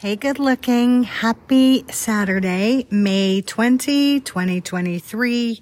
Hey, 0.00 0.14
good 0.14 0.38
looking. 0.38 1.02
Happy 1.02 1.84
Saturday, 1.90 2.86
May 2.88 3.42
20, 3.42 4.20
2023. 4.20 5.60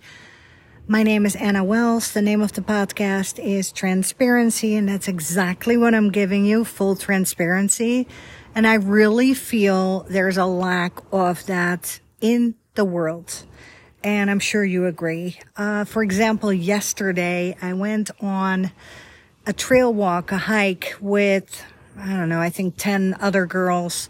My 0.86 1.02
name 1.02 1.24
is 1.24 1.34
Anna 1.36 1.64
Wells. 1.64 2.12
The 2.12 2.20
name 2.20 2.42
of 2.42 2.52
the 2.52 2.60
podcast 2.60 3.42
is 3.42 3.72
Transparency, 3.72 4.74
and 4.74 4.90
that's 4.90 5.08
exactly 5.08 5.78
what 5.78 5.94
I'm 5.94 6.10
giving 6.10 6.44
you 6.44 6.66
full 6.66 6.96
transparency. 6.96 8.06
And 8.54 8.66
I 8.66 8.74
really 8.74 9.32
feel 9.32 10.00
there's 10.00 10.36
a 10.36 10.44
lack 10.44 10.98
of 11.10 11.46
that 11.46 11.98
in 12.20 12.56
the 12.74 12.84
world. 12.84 13.46
And 14.04 14.30
I'm 14.30 14.40
sure 14.40 14.66
you 14.66 14.84
agree. 14.84 15.38
Uh, 15.56 15.86
for 15.86 16.02
example, 16.02 16.52
yesterday 16.52 17.56
I 17.62 17.72
went 17.72 18.10
on 18.20 18.70
a 19.46 19.54
trail 19.54 19.94
walk, 19.94 20.30
a 20.30 20.36
hike 20.36 20.94
with 21.00 21.64
I 21.98 22.16
don't 22.16 22.28
know, 22.28 22.40
I 22.40 22.50
think 22.50 22.74
10 22.76 23.16
other 23.20 23.46
girls. 23.46 24.08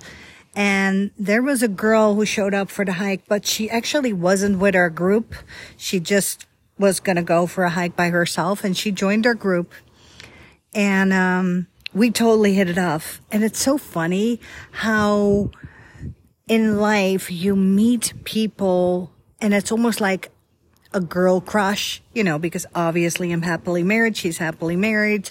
And 0.54 1.10
there 1.18 1.42
was 1.42 1.62
a 1.62 1.68
girl 1.68 2.14
who 2.14 2.24
showed 2.24 2.54
up 2.54 2.70
for 2.70 2.84
the 2.84 2.94
hike, 2.94 3.26
but 3.28 3.46
she 3.46 3.68
actually 3.68 4.12
wasn't 4.12 4.58
with 4.58 4.74
our 4.74 4.90
group. 4.90 5.34
She 5.76 6.00
just 6.00 6.46
was 6.78 7.00
going 7.00 7.16
to 7.16 7.22
go 7.22 7.46
for 7.46 7.64
a 7.64 7.70
hike 7.70 7.96
by 7.96 8.08
herself 8.08 8.64
and 8.64 8.76
she 8.76 8.90
joined 8.90 9.26
our 9.26 9.34
group. 9.34 9.72
And, 10.74 11.12
um, 11.12 11.66
we 11.96 12.10
totally 12.10 12.52
hit 12.52 12.68
it 12.68 12.76
off. 12.76 13.22
And 13.32 13.42
it's 13.42 13.58
so 13.58 13.78
funny 13.78 14.38
how 14.70 15.50
in 16.46 16.76
life 16.78 17.30
you 17.30 17.56
meet 17.56 18.12
people 18.24 19.10
and 19.40 19.54
it's 19.54 19.72
almost 19.72 20.00
like 20.00 20.30
a 20.92 21.00
girl 21.00 21.40
crush, 21.40 22.02
you 22.12 22.22
know, 22.22 22.38
because 22.38 22.66
obviously 22.74 23.32
I'm 23.32 23.42
happily 23.42 23.82
married. 23.82 24.16
She's 24.16 24.36
happily 24.36 24.76
married. 24.76 25.30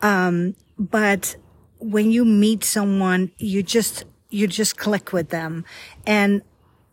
Um, 0.00 0.54
but 0.78 1.36
when 1.78 2.10
you 2.10 2.24
meet 2.24 2.64
someone, 2.64 3.32
you 3.38 3.62
just, 3.62 4.04
you 4.30 4.46
just 4.46 4.76
click 4.76 5.12
with 5.12 5.30
them. 5.30 5.64
And 6.06 6.42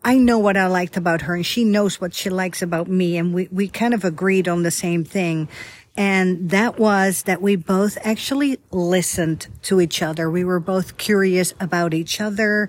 I 0.04 0.18
know 0.18 0.38
what 0.38 0.56
I 0.56 0.66
liked 0.66 0.96
about 0.96 1.22
her 1.22 1.34
and 1.34 1.44
she 1.44 1.64
knows 1.64 2.00
what 2.00 2.14
she 2.14 2.30
likes 2.30 2.62
about 2.62 2.88
me. 2.88 3.16
And 3.16 3.34
we, 3.34 3.48
we 3.50 3.68
kind 3.68 3.92
of 3.92 4.04
agreed 4.04 4.46
on 4.46 4.62
the 4.62 4.70
same 4.70 5.04
thing. 5.04 5.48
And 5.96 6.50
that 6.50 6.78
was 6.78 7.22
that 7.24 7.42
we 7.42 7.56
both 7.56 7.98
actually 8.02 8.58
listened 8.70 9.48
to 9.62 9.80
each 9.80 10.02
other. 10.02 10.30
We 10.30 10.44
were 10.44 10.60
both 10.60 10.98
curious 10.98 11.54
about 11.58 11.94
each 11.94 12.20
other. 12.20 12.68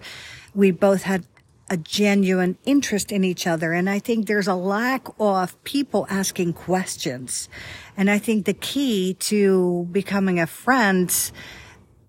We 0.55 0.71
both 0.71 1.03
had 1.03 1.25
a 1.69 1.77
genuine 1.77 2.57
interest 2.65 3.11
in 3.11 3.23
each 3.23 3.45
other. 3.45 3.73
And 3.73 3.89
I 3.89 3.99
think 3.99 4.25
there's 4.25 4.47
a 4.47 4.55
lack 4.55 5.07
of 5.19 5.61
people 5.63 6.07
asking 6.09 6.53
questions. 6.53 7.49
And 7.97 8.09
I 8.09 8.17
think 8.17 8.45
the 8.45 8.53
key 8.53 9.15
to 9.15 9.87
becoming 9.91 10.39
a 10.39 10.47
friend 10.47 11.13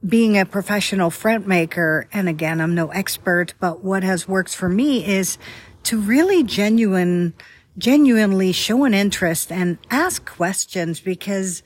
being 0.07 0.39
a 0.39 0.47
professional 0.47 1.11
friend 1.11 1.47
maker, 1.47 2.09
and 2.13 2.29
again, 2.29 2.61
I'm 2.61 2.75
no 2.75 2.89
expert, 2.89 3.55
but 3.59 3.83
what 3.83 4.03
has 4.03 4.29
worked 4.29 4.55
for 4.55 4.69
me 4.69 5.05
is 5.05 5.39
to 5.85 6.01
really 6.01 6.43
genuine, 6.43 7.35
genuinely 7.77 8.53
show 8.53 8.85
an 8.85 8.95
interest 8.95 9.51
and 9.51 9.79
ask 9.91 10.25
questions 10.25 11.01
because 11.01 11.63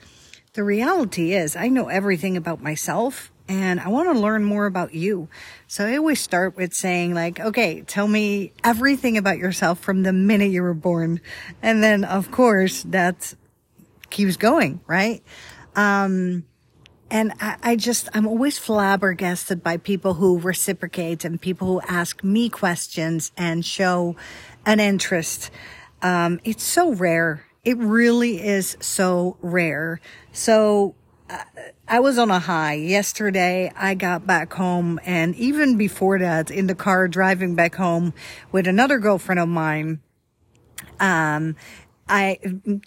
the 0.53 0.63
reality 0.63 1.33
is 1.33 1.55
I 1.55 1.67
know 1.67 1.89
everything 1.89 2.37
about 2.37 2.61
myself 2.61 3.31
and 3.47 3.79
I 3.79 3.89
want 3.89 4.11
to 4.11 4.19
learn 4.19 4.43
more 4.43 4.65
about 4.65 4.93
you. 4.93 5.27
So 5.67 5.85
I 5.85 5.97
always 5.97 6.21
start 6.21 6.55
with 6.55 6.73
saying 6.73 7.13
like, 7.13 7.39
okay, 7.39 7.81
tell 7.81 8.07
me 8.07 8.53
everything 8.63 9.17
about 9.17 9.37
yourself 9.37 9.79
from 9.79 10.03
the 10.03 10.13
minute 10.13 10.51
you 10.51 10.61
were 10.61 10.73
born. 10.73 11.19
And 11.61 11.83
then 11.83 12.03
of 12.03 12.31
course 12.31 12.83
that 12.83 13.33
keeps 14.09 14.37
going, 14.37 14.79
right? 14.87 15.21
Um, 15.75 16.45
and 17.13 17.31
I, 17.39 17.57
I, 17.61 17.75
just, 17.75 18.09
I'm 18.15 18.25
always 18.25 18.57
flabbergasted 18.57 19.61
by 19.61 19.77
people 19.77 20.15
who 20.15 20.39
reciprocate 20.39 21.23
and 21.23 21.39
people 21.39 21.67
who 21.67 21.81
ask 21.87 22.23
me 22.23 22.49
questions 22.49 23.31
and 23.37 23.63
show 23.63 24.15
an 24.65 24.79
interest. 24.79 25.51
Um, 26.01 26.39
it's 26.43 26.63
so 26.63 26.91
rare. 26.91 27.45
It 27.63 27.77
really 27.77 28.43
is 28.43 28.75
so 28.79 29.37
rare. 29.43 30.01
So 30.31 30.95
uh, 31.29 31.43
I 31.87 31.99
was 31.99 32.17
on 32.17 32.31
a 32.31 32.39
high 32.39 32.73
yesterday. 32.73 33.71
I 33.77 33.93
got 33.93 34.25
back 34.25 34.51
home 34.51 34.99
and 35.05 35.35
even 35.35 35.77
before 35.77 36.17
that 36.17 36.49
in 36.49 36.65
the 36.65 36.73
car 36.73 37.07
driving 37.07 37.53
back 37.53 37.75
home 37.75 38.15
with 38.51 38.65
another 38.65 38.97
girlfriend 38.97 39.39
of 39.39 39.49
mine, 39.49 40.01
um, 40.99 41.57
I, 42.07 42.37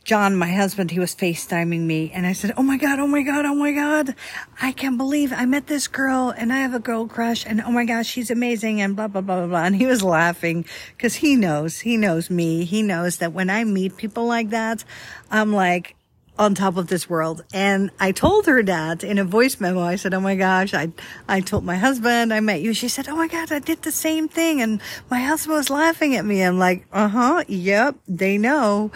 John, 0.04 0.36
my 0.36 0.52
husband, 0.52 0.90
he 0.90 1.00
was 1.00 1.14
FaceTiming 1.14 1.80
me 1.80 2.10
and 2.12 2.26
I 2.26 2.32
said, 2.32 2.52
Oh 2.56 2.62
my 2.62 2.76
God, 2.76 2.98
oh 2.98 3.06
my 3.06 3.22
God, 3.22 3.46
oh 3.46 3.54
my 3.54 3.72
God. 3.72 4.14
I 4.60 4.72
can't 4.72 4.98
believe 4.98 5.32
I 5.32 5.46
met 5.46 5.66
this 5.66 5.88
girl 5.88 6.34
and 6.36 6.52
I 6.52 6.58
have 6.58 6.74
a 6.74 6.78
girl 6.78 7.08
crush 7.08 7.46
and 7.46 7.62
oh 7.62 7.70
my 7.70 7.86
gosh, 7.86 8.06
she's 8.06 8.30
amazing 8.30 8.80
and 8.82 8.94
blah, 8.94 9.08
blah, 9.08 9.22
blah, 9.22 9.38
blah, 9.38 9.46
blah. 9.46 9.64
And 9.64 9.76
he 9.76 9.86
was 9.86 10.02
laughing 10.02 10.66
because 10.96 11.14
he 11.14 11.34
knows, 11.34 11.80
he 11.80 11.96
knows 11.96 12.28
me. 12.28 12.64
He 12.64 12.82
knows 12.82 13.16
that 13.18 13.32
when 13.32 13.48
I 13.48 13.64
meet 13.64 13.96
people 13.96 14.26
like 14.26 14.50
that, 14.50 14.84
I'm 15.30 15.52
like, 15.52 15.96
on 16.38 16.54
top 16.54 16.76
of 16.76 16.88
this 16.88 17.08
world. 17.08 17.44
And 17.52 17.90
I 17.98 18.12
told 18.12 18.46
her 18.46 18.62
that 18.62 19.02
in 19.02 19.18
a 19.18 19.24
voice 19.24 19.60
memo. 19.60 19.80
I 19.80 19.96
said, 19.96 20.14
Oh 20.14 20.20
my 20.20 20.36
gosh, 20.36 20.74
I, 20.74 20.92
I 21.28 21.40
told 21.40 21.64
my 21.64 21.76
husband 21.76 22.32
I 22.32 22.40
met 22.40 22.60
you. 22.60 22.74
She 22.74 22.88
said, 22.88 23.08
Oh 23.08 23.16
my 23.16 23.28
God, 23.28 23.52
I 23.52 23.58
did 23.58 23.82
the 23.82 23.92
same 23.92 24.28
thing. 24.28 24.60
And 24.60 24.80
my 25.10 25.20
husband 25.20 25.56
was 25.56 25.70
laughing 25.70 26.14
at 26.16 26.24
me. 26.24 26.42
I'm 26.42 26.58
like, 26.58 26.86
uh 26.92 27.08
huh. 27.08 27.44
Yep. 27.48 27.96
They 28.08 28.38
know. 28.38 28.90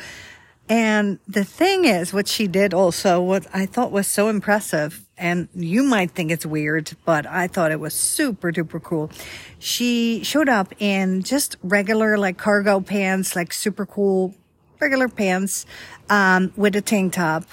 And 0.70 1.18
the 1.26 1.44
thing 1.44 1.84
is, 1.84 2.12
what 2.12 2.28
she 2.28 2.46
did 2.46 2.72
also, 2.72 3.20
what 3.20 3.44
I 3.52 3.66
thought 3.66 3.90
was 3.90 4.06
so 4.06 4.28
impressive, 4.28 5.04
and 5.18 5.48
you 5.52 5.82
might 5.82 6.12
think 6.12 6.30
it's 6.30 6.46
weird, 6.46 6.92
but 7.04 7.26
I 7.26 7.48
thought 7.48 7.72
it 7.72 7.80
was 7.80 7.92
super 7.92 8.52
duper 8.52 8.80
cool. 8.80 9.10
She 9.58 10.22
showed 10.22 10.48
up 10.48 10.72
in 10.78 11.24
just 11.24 11.56
regular, 11.64 12.16
like 12.16 12.38
cargo 12.38 12.78
pants, 12.78 13.34
like 13.34 13.52
super 13.52 13.84
cool 13.84 14.32
regular 14.80 15.08
pants 15.08 15.66
um, 16.08 16.52
with 16.56 16.74
a 16.76 16.80
tank 16.80 17.12
top. 17.14 17.44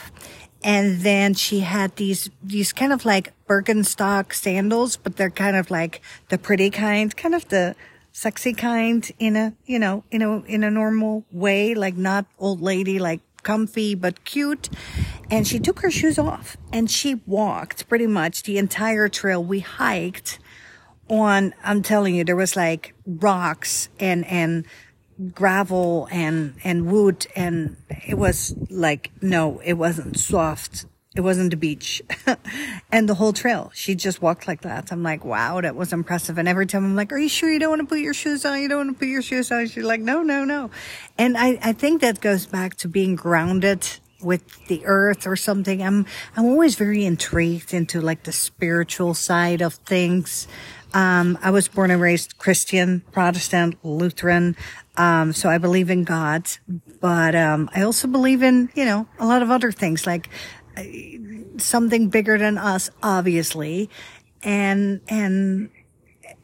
And 0.64 1.02
then 1.02 1.34
she 1.34 1.60
had 1.60 1.96
these, 1.96 2.30
these 2.44 2.74
kind 2.74 2.92
of 2.92 3.06
like 3.06 3.32
Birkenstock 3.48 4.34
sandals, 4.34 4.98
but 4.98 5.16
they're 5.16 5.30
kind 5.30 5.56
of 5.56 5.70
like 5.70 6.02
the 6.30 6.38
pretty 6.38 6.70
kind, 6.70 7.16
kind 7.16 7.36
of 7.36 7.48
the 7.50 7.76
sexy 8.12 8.54
kind 8.54 9.10
in 9.20 9.36
a, 9.36 9.54
you 9.66 9.78
know, 9.78 10.04
in 10.10 10.22
a, 10.24 10.42
in 10.46 10.64
a 10.64 10.72
normal 10.72 11.24
way, 11.32 11.76
like 11.76 11.96
not 11.96 12.26
old 12.40 12.62
lady, 12.62 12.98
like 12.98 13.22
comfy, 13.44 13.94
but 13.94 14.26
cute. 14.26 14.70
And 15.30 15.48
she 15.48 15.60
took 15.60 15.80
her 15.82 15.92
shoes 15.92 16.18
off 16.18 16.58
and 16.74 16.90
she 16.90 17.22
walked 17.28 17.88
pretty 17.88 18.08
much 18.08 18.44
the 18.44 18.58
entire 18.58 19.08
trail. 19.08 19.44
We 19.44 19.60
hiked 19.60 20.40
on, 21.10 21.54
I'm 21.64 21.84
telling 21.84 22.16
you, 22.16 22.24
there 22.24 22.36
was 22.36 22.56
like 22.56 22.94
rocks 23.06 23.90
and, 24.00 24.26
and 24.26 24.66
gravel 25.34 26.08
and, 26.12 26.56
and 26.64 26.92
wood. 26.92 27.28
And 27.36 27.78
it 28.08 28.18
was 28.18 28.56
like, 28.70 29.12
no, 29.22 29.60
it 29.60 29.74
wasn't 29.74 30.18
soft. 30.18 30.86
It 31.16 31.22
wasn't 31.22 31.50
the 31.50 31.58
beach 31.58 32.02
and 32.92 33.10
the 33.10 33.16
whole 33.16 33.34
trail. 33.34 33.72
She 33.74 33.96
just 33.96 34.22
walked 34.22 34.48
like 34.48 34.62
that. 34.62 34.92
I'm 34.92 35.02
like, 35.02 35.26
wow, 35.26 35.60
that 35.62 35.76
was 35.76 35.92
impressive. 35.92 36.38
And 36.38 36.48
every 36.48 36.68
time 36.68 36.86
I'm 36.86 36.96
like, 36.96 37.12
are 37.12 37.18
you 37.18 37.30
sure 37.30 37.52
you 37.52 37.58
don't 37.58 37.72
want 37.72 37.82
to 37.82 37.88
put 37.88 38.00
your 38.00 38.14
shoes 38.14 38.46
on? 38.46 38.62
You 38.62 38.70
don't 38.70 38.86
want 38.86 38.90
to 38.92 39.00
put 39.00 39.08
your 39.08 39.24
shoes 39.24 39.52
on? 39.52 39.66
She's 39.66 39.84
like, 39.84 40.02
no, 40.02 40.22
no, 40.22 40.46
no. 40.46 40.70
And 41.18 41.36
I, 41.36 41.58
I 41.64 41.74
think 41.74 42.02
that 42.02 42.22
goes 42.22 42.46
back 42.46 42.76
to 42.76 42.88
being 42.88 43.16
grounded 43.16 43.88
with 44.22 44.68
the 44.68 44.86
earth 44.86 45.28
or 45.28 45.36
something. 45.36 45.82
I'm, 45.82 46.06
I'm 46.36 46.46
always 46.46 46.76
very 46.76 47.06
intrigued 47.06 47.74
into 47.74 48.02
like 48.02 48.24
the 48.24 48.32
spiritual 48.32 49.14
side 49.14 49.62
of 49.62 49.76
things. 49.76 50.48
Um, 50.94 51.38
I 51.42 51.52
was 51.52 51.68
born 51.68 51.92
and 51.92 52.02
raised 52.02 52.38
Christian, 52.38 53.02
Protestant, 53.12 53.78
Lutheran. 53.84 54.56
Um, 54.96 55.34
so 55.34 55.50
I 55.50 55.58
believe 55.58 55.90
in 55.90 56.04
God, 56.04 56.48
but, 57.00 57.36
um, 57.36 57.70
I 57.76 57.84
also 57.84 58.08
believe 58.08 58.42
in, 58.42 58.70
you 58.74 58.86
know, 58.86 59.08
a 59.20 59.28
lot 59.28 59.44
of 59.44 59.52
other 59.52 59.72
things 59.72 60.08
like 60.08 60.30
uh, 60.76 60.84
something 61.58 62.10
bigger 62.10 62.38
than 62.38 62.58
us, 62.58 62.90
obviously. 63.04 63.90
And, 64.42 65.02
and 65.08 65.70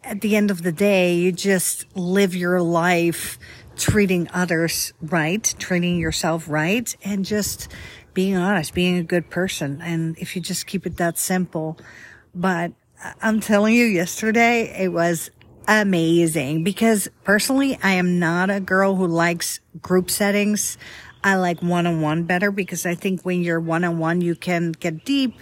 at 0.03 0.21
the 0.21 0.35
end 0.35 0.51
of 0.51 0.61
the 0.61 0.71
day, 0.71 1.15
you 1.15 1.31
just 1.31 1.85
live 1.95 2.35
your 2.35 2.61
life 2.61 3.39
treating 3.77 4.29
others 4.33 4.93
right, 5.01 5.43
treating 5.59 5.97
yourself 5.97 6.47
right, 6.47 6.95
and 7.03 7.25
just 7.25 7.69
being 8.13 8.35
honest, 8.35 8.73
being 8.73 8.97
a 8.97 9.03
good 9.03 9.29
person. 9.29 9.81
And 9.81 10.17
if 10.17 10.35
you 10.35 10.41
just 10.41 10.67
keep 10.67 10.85
it 10.85 10.97
that 10.97 11.17
simple, 11.17 11.77
but 12.33 12.73
I'm 13.21 13.39
telling 13.39 13.75
you, 13.75 13.85
yesterday 13.85 14.73
it 14.77 14.89
was 14.89 15.29
amazing 15.67 16.63
because 16.63 17.09
personally, 17.23 17.77
I 17.81 17.93
am 17.93 18.19
not 18.19 18.49
a 18.49 18.59
girl 18.59 18.95
who 18.95 19.07
likes 19.07 19.59
group 19.81 20.09
settings. 20.09 20.77
I 21.23 21.35
like 21.35 21.61
one 21.61 21.87
on 21.87 22.01
one 22.01 22.23
better 22.23 22.51
because 22.51 22.85
I 22.85 22.95
think 22.95 23.21
when 23.23 23.43
you're 23.43 23.59
one 23.59 23.83
on 23.83 23.97
one, 23.97 24.21
you 24.21 24.35
can 24.35 24.73
get 24.73 25.05
deep. 25.05 25.35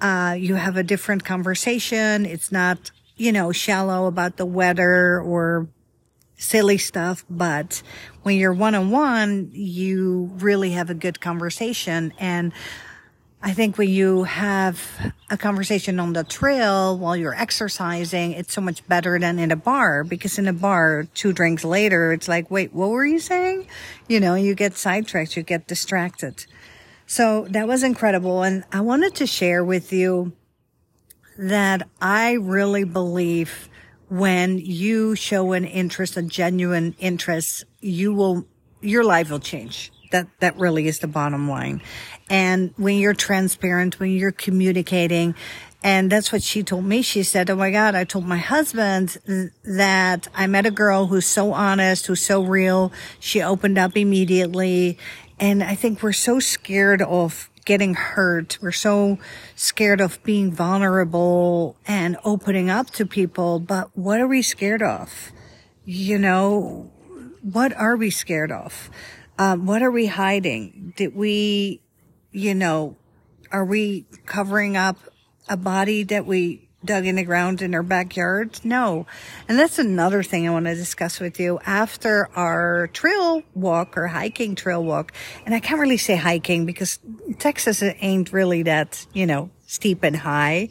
Uh, 0.00 0.36
you 0.38 0.54
have 0.54 0.76
a 0.76 0.82
different 0.82 1.24
conversation. 1.24 2.24
It's 2.24 2.50
not, 2.50 2.90
you 3.16 3.32
know, 3.32 3.52
shallow 3.52 4.06
about 4.06 4.36
the 4.36 4.46
weather 4.46 5.20
or 5.20 5.68
silly 6.38 6.78
stuff. 6.78 7.26
But 7.28 7.82
when 8.22 8.36
you're 8.38 8.54
one 8.54 8.74
on 8.74 8.90
one, 8.90 9.50
you 9.52 10.30
really 10.36 10.70
have 10.70 10.88
a 10.88 10.94
good 10.94 11.20
conversation. 11.20 12.14
And 12.18 12.52
I 13.42 13.52
think 13.52 13.76
when 13.78 13.88
you 13.88 14.24
have 14.24 15.12
a 15.30 15.36
conversation 15.36 16.00
on 16.00 16.12
the 16.12 16.24
trail 16.24 16.98
while 16.98 17.16
you're 17.16 17.34
exercising, 17.34 18.32
it's 18.32 18.52
so 18.52 18.60
much 18.60 18.86
better 18.88 19.18
than 19.18 19.38
in 19.38 19.52
a 19.52 19.56
bar 19.56 20.02
because 20.02 20.38
in 20.38 20.48
a 20.48 20.52
bar, 20.52 21.06
two 21.14 21.32
drinks 21.32 21.64
later, 21.64 22.12
it's 22.12 22.26
like, 22.26 22.50
wait, 22.50 22.72
what 22.72 22.88
were 22.88 23.04
you 23.04 23.20
saying? 23.20 23.68
You 24.08 24.18
know, 24.18 24.34
you 24.34 24.54
get 24.54 24.76
sidetracked, 24.76 25.36
you 25.36 25.42
get 25.42 25.68
distracted. 25.68 26.46
So 27.06 27.46
that 27.50 27.68
was 27.68 27.82
incredible. 27.84 28.42
And 28.42 28.64
I 28.72 28.80
wanted 28.80 29.14
to 29.16 29.26
share 29.26 29.64
with 29.64 29.92
you 29.92 30.32
that 31.38 31.88
I 32.02 32.32
really 32.32 32.84
believe 32.84 33.68
when 34.08 34.58
you 34.58 35.14
show 35.14 35.52
an 35.52 35.64
interest, 35.64 36.16
a 36.16 36.22
genuine 36.22 36.94
interest, 36.98 37.64
you 37.80 38.12
will, 38.14 38.46
your 38.80 39.04
life 39.04 39.30
will 39.30 39.40
change. 39.40 39.92
That, 40.10 40.26
that 40.40 40.56
really 40.56 40.88
is 40.88 41.00
the 41.00 41.06
bottom 41.06 41.50
line. 41.50 41.82
And 42.30 42.72
when 42.76 42.98
you're 42.98 43.14
transparent, 43.14 44.00
when 44.00 44.12
you're 44.12 44.32
communicating, 44.32 45.34
and 45.82 46.10
that's 46.10 46.32
what 46.32 46.42
she 46.42 46.62
told 46.62 46.84
me. 46.84 47.02
She 47.02 47.22
said, 47.22 47.50
Oh 47.50 47.56
my 47.56 47.70
God, 47.70 47.94
I 47.94 48.04
told 48.04 48.26
my 48.26 48.38
husband 48.38 49.16
that 49.64 50.28
I 50.34 50.46
met 50.46 50.66
a 50.66 50.70
girl 50.70 51.06
who's 51.06 51.26
so 51.26 51.52
honest, 51.52 52.06
who's 52.06 52.22
so 52.22 52.42
real. 52.42 52.92
She 53.20 53.42
opened 53.42 53.78
up 53.78 53.96
immediately. 53.96 54.98
And 55.38 55.62
I 55.62 55.76
think 55.76 56.02
we're 56.02 56.12
so 56.12 56.40
scared 56.40 57.00
of 57.00 57.48
getting 57.68 57.92
hurt. 57.92 58.58
We're 58.62 58.72
so 58.72 59.18
scared 59.54 60.00
of 60.00 60.22
being 60.22 60.50
vulnerable 60.50 61.76
and 61.86 62.16
opening 62.24 62.70
up 62.70 62.88
to 62.92 63.04
people. 63.04 63.60
But 63.60 63.90
what 63.94 64.22
are 64.22 64.26
we 64.26 64.40
scared 64.40 64.82
of? 64.82 65.30
You 65.84 66.18
know, 66.18 66.90
what 67.42 67.74
are 67.74 67.94
we 67.94 68.08
scared 68.08 68.50
of? 68.50 68.88
Um, 69.38 69.66
what 69.66 69.82
are 69.82 69.90
we 69.90 70.06
hiding? 70.06 70.94
Did 70.96 71.14
we, 71.14 71.82
you 72.32 72.54
know, 72.54 72.96
are 73.52 73.66
we 73.66 74.06
covering 74.24 74.78
up 74.78 74.96
a 75.46 75.58
body 75.58 76.04
that 76.04 76.24
we 76.24 76.67
dug 76.84 77.06
in 77.06 77.16
the 77.16 77.24
ground 77.24 77.62
in 77.62 77.74
our 77.74 77.82
backyard? 77.82 78.60
No. 78.64 79.06
And 79.48 79.58
that's 79.58 79.78
another 79.78 80.22
thing 80.22 80.46
I 80.46 80.52
want 80.52 80.66
to 80.66 80.74
discuss 80.74 81.20
with 81.20 81.40
you 81.40 81.60
after 81.66 82.28
our 82.36 82.88
trail 82.88 83.42
walk 83.54 83.96
or 83.96 84.06
hiking 84.06 84.54
trail 84.54 84.84
walk. 84.84 85.12
And 85.44 85.54
I 85.54 85.60
can't 85.60 85.80
really 85.80 85.96
say 85.96 86.16
hiking 86.16 86.66
because 86.66 86.98
Texas 87.38 87.82
ain't 87.82 88.32
really 88.32 88.62
that, 88.64 89.06
you 89.12 89.26
know, 89.26 89.50
steep 89.66 90.02
and 90.02 90.16
high. 90.16 90.68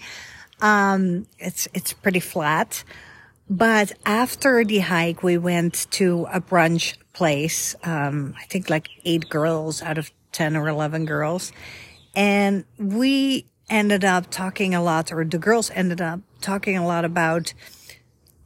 Um, 0.61 1.27
it's, 1.37 1.67
it's 1.73 1.93
pretty 1.93 2.19
flat. 2.19 2.83
But 3.49 3.93
after 4.05 4.65
the 4.65 4.79
hike, 4.79 5.23
we 5.23 5.37
went 5.37 5.87
to 5.91 6.27
a 6.31 6.41
brunch 6.41 6.97
place. 7.13 7.75
Um, 7.83 8.35
I 8.37 8.43
think 8.45 8.69
like 8.69 8.89
eight 9.05 9.29
girls 9.29 9.81
out 9.81 9.97
of 9.97 10.11
10 10.33 10.57
or 10.57 10.67
11 10.67 11.05
girls. 11.05 11.51
And 12.15 12.65
we 12.77 13.45
ended 13.69 14.05
up 14.05 14.29
talking 14.29 14.73
a 14.73 14.81
lot, 14.81 15.11
or 15.11 15.23
the 15.25 15.37
girls 15.37 15.71
ended 15.73 16.01
up 16.01 16.21
talking 16.41 16.77
a 16.77 16.85
lot 16.85 17.05
about 17.05 17.53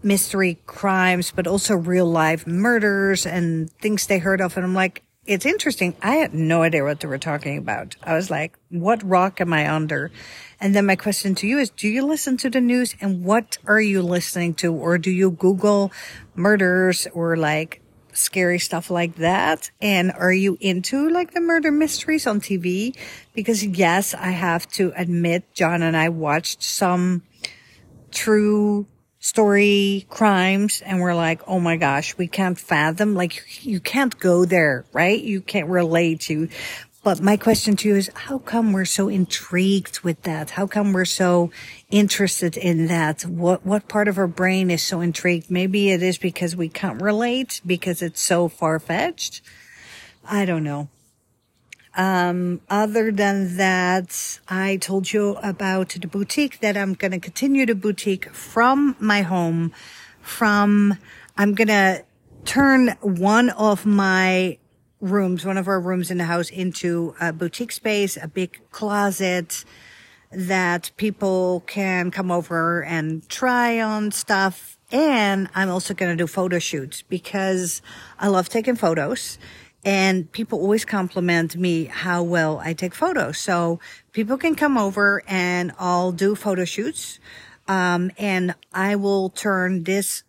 mystery 0.03 0.59
crimes, 0.65 1.31
but 1.31 1.47
also 1.47 1.75
real 1.75 2.07
life 2.07 2.47
murders 2.47 3.25
and 3.25 3.71
things 3.73 4.07
they 4.07 4.19
heard 4.19 4.41
of. 4.41 4.57
And 4.57 4.65
I'm 4.65 4.73
like, 4.73 5.03
it's 5.25 5.45
interesting. 5.45 5.95
I 6.01 6.15
had 6.15 6.33
no 6.33 6.63
idea 6.63 6.83
what 6.83 6.99
they 6.99 7.07
were 7.07 7.19
talking 7.19 7.57
about. 7.57 7.95
I 8.01 8.15
was 8.15 8.31
like, 8.31 8.57
what 8.69 9.07
rock 9.07 9.39
am 9.39 9.53
I 9.53 9.71
under? 9.71 10.11
And 10.59 10.75
then 10.75 10.87
my 10.87 10.95
question 10.95 11.35
to 11.35 11.47
you 11.47 11.59
is, 11.59 11.69
do 11.69 11.87
you 11.87 12.05
listen 12.05 12.37
to 12.37 12.49
the 12.49 12.61
news 12.61 12.95
and 12.99 13.23
what 13.23 13.59
are 13.67 13.81
you 13.81 14.01
listening 14.01 14.55
to? 14.55 14.73
Or 14.73 14.97
do 14.97 15.11
you 15.11 15.31
Google 15.31 15.91
murders 16.33 17.07
or 17.13 17.37
like 17.37 17.80
scary 18.13 18.59
stuff 18.59 18.89
like 18.89 19.15
that? 19.15 19.71
And 19.81 20.11
are 20.11 20.33
you 20.33 20.57
into 20.59 21.09
like 21.09 21.33
the 21.33 21.41
murder 21.41 21.71
mysteries 21.71 22.27
on 22.27 22.41
TV? 22.41 22.95
Because 23.33 23.63
yes, 23.63 24.13
I 24.13 24.31
have 24.31 24.67
to 24.73 24.93
admit, 24.95 25.53
John 25.53 25.81
and 25.81 25.95
I 25.95 26.09
watched 26.09 26.63
some 26.63 27.23
true 28.11 28.87
story 29.19 30.05
crimes 30.09 30.81
and 30.81 30.99
we're 30.99 31.15
like, 31.15 31.41
oh 31.47 31.59
my 31.59 31.77
gosh, 31.77 32.17
we 32.17 32.27
can't 32.27 32.59
fathom, 32.59 33.13
like 33.13 33.63
you 33.63 33.79
can't 33.79 34.19
go 34.19 34.45
there, 34.45 34.83
right? 34.91 35.21
You 35.21 35.41
can't 35.41 35.69
relate 35.69 36.21
to 36.21 36.49
but 37.03 37.19
my 37.19 37.35
question 37.35 37.75
to 37.77 37.87
you 37.87 37.95
is, 37.95 38.11
how 38.13 38.37
come 38.37 38.73
we're 38.73 38.85
so 38.85 39.07
intrigued 39.07 40.01
with 40.01 40.21
that? 40.21 40.51
How 40.51 40.67
come 40.67 40.93
we're 40.93 41.05
so 41.05 41.49
interested 41.89 42.55
in 42.55 42.87
that? 42.87 43.23
What, 43.23 43.65
what 43.65 43.87
part 43.87 44.07
of 44.07 44.19
our 44.19 44.27
brain 44.27 44.69
is 44.69 44.83
so 44.83 45.01
intrigued? 45.01 45.49
Maybe 45.49 45.89
it 45.89 46.03
is 46.03 46.19
because 46.19 46.55
we 46.55 46.69
can't 46.69 47.01
relate 47.01 47.59
because 47.65 48.03
it's 48.03 48.21
so 48.21 48.47
far 48.47 48.79
fetched. 48.79 49.41
I 50.29 50.45
don't 50.45 50.63
know. 50.63 50.89
Um, 51.97 52.61
other 52.69 53.11
than 53.11 53.57
that, 53.57 54.39
I 54.47 54.77
told 54.77 55.11
you 55.11 55.37
about 55.43 55.89
the 55.89 56.07
boutique 56.07 56.59
that 56.59 56.77
I'm 56.77 56.93
going 56.93 57.11
to 57.11 57.19
continue 57.19 57.65
the 57.65 57.75
boutique 57.75 58.29
from 58.29 58.95
my 58.99 59.23
home. 59.23 59.73
From, 60.21 60.97
I'm 61.35 61.55
going 61.55 61.67
to 61.67 62.05
turn 62.45 62.89
one 63.01 63.49
of 63.49 63.85
my 63.85 64.57
rooms, 65.01 65.45
one 65.45 65.57
of 65.57 65.67
our 65.67 65.79
rooms 65.79 66.09
in 66.11 66.17
the 66.17 66.25
house 66.25 66.49
into 66.49 67.15
a 67.19 67.33
boutique 67.33 67.71
space, 67.71 68.15
a 68.15 68.27
big 68.27 68.61
closet 68.71 69.65
that 70.31 70.91
people 70.95 71.63
can 71.67 72.11
come 72.11 72.31
over 72.31 72.83
and 72.83 73.27
try 73.27 73.81
on 73.81 74.11
stuff. 74.11 74.77
And 74.91 75.49
I'm 75.55 75.69
also 75.69 75.93
going 75.93 76.15
to 76.15 76.21
do 76.21 76.27
photo 76.27 76.59
shoots 76.59 77.01
because 77.01 77.81
I 78.19 78.27
love 78.27 78.47
taking 78.47 78.75
photos 78.75 79.37
and 79.83 80.31
people 80.31 80.59
always 80.59 80.85
compliment 80.85 81.55
me 81.55 81.85
how 81.85 82.23
well 82.23 82.59
I 82.63 82.73
take 82.73 82.93
photos. 82.93 83.39
So 83.39 83.79
people 84.11 84.37
can 84.37 84.55
come 84.55 84.77
over 84.77 85.23
and 85.27 85.71
I'll 85.79 86.11
do 86.11 86.35
photo 86.35 86.65
shoots. 86.65 87.19
Um, 87.67 88.11
and 88.17 88.53
I 88.73 88.95
will 88.95 89.29
turn 89.29 89.83
this 89.83 90.23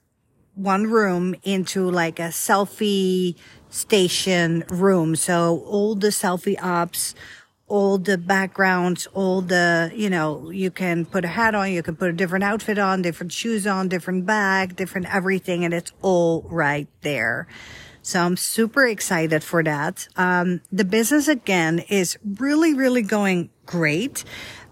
one 0.55 0.85
room 0.85 1.35
into 1.43 1.91
like 1.91 2.19
a 2.19 2.29
selfie 2.29 3.37
station 3.73 4.65
room. 4.69 5.17
So 5.17 5.65
all 5.67 5.95
the 5.95 6.09
selfie 6.09 6.63
ops, 6.63 7.15
all 7.67 7.97
the 7.97 8.19
backgrounds, 8.19 9.07
all 9.15 9.41
the, 9.41 9.91
you 9.95 10.11
know, 10.11 10.51
you 10.51 10.71
can 10.71 11.07
put 11.07 11.25
a 11.25 11.29
hat 11.29 11.55
on, 11.55 11.73
you 11.73 11.83
can 11.83 11.97
put 11.97 12.11
a 12.11 12.13
different 12.13 12.45
outfit 12.45 12.79
on, 12.79 13.01
different 13.01 13.33
shoes 13.33 13.67
on, 13.67 13.89
different 13.89 14.27
bag, 14.27 14.77
different 14.77 15.13
everything, 15.13 15.65
and 15.65 15.73
it's 15.73 15.91
all 16.03 16.43
right 16.51 16.87
there. 17.01 17.49
So 18.03 18.21
I'm 18.21 18.37
super 18.37 18.85
excited 18.87 19.43
for 19.43 19.63
that. 19.63 20.09
Um, 20.17 20.61
the 20.71 20.85
business 20.85 21.29
again 21.29 21.79
is 21.89 22.19
really, 22.39 22.75
really 22.75 23.03
going 23.03 23.49
great. 23.65 24.25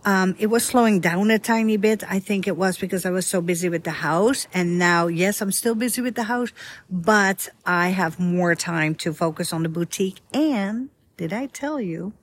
Um, 0.05 0.35
it 0.39 0.47
was 0.47 0.65
slowing 0.65 1.01
down 1.01 1.31
a 1.31 1.39
tiny 1.39 1.77
bit. 1.77 2.03
I 2.11 2.21
think 2.21 2.47
it 2.47 2.57
was 2.57 2.79
because 2.79 3.05
I 3.05 3.11
was 3.11 3.27
so 3.27 3.43
busy 3.43 3.69
with 3.69 3.85
the 3.85 3.91
house. 3.91 4.47
And 4.55 4.79
now, 4.79 5.09
yes, 5.09 5.43
I'm 5.43 5.53
still 5.53 5.75
busy 5.75 6.01
with 6.01 6.15
the 6.15 6.25
house, 6.25 6.53
but 6.89 7.51
I 7.67 7.89
have 7.89 8.19
more 8.19 8.55
time 8.55 8.95
to 8.97 9.13
focus 9.13 9.53
on 9.53 9.63
the 9.63 9.69
boutique. 9.69 10.21
And 10.33 10.89
did 11.19 11.33
I 11.35 11.47
tell 11.47 11.81
you, 11.81 12.15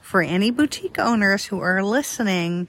for 0.00 0.22
any 0.22 0.50
boutique 0.50 0.98
owners 0.98 1.46
who 1.46 1.60
are 1.60 1.84
listening, 1.84 2.66